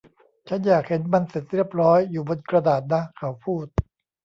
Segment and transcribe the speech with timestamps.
[0.47, 3.65] ฉันอยากเห็นมันเสร็จเรียบร้อยอยู่บนกระดาษนะ เขาพูด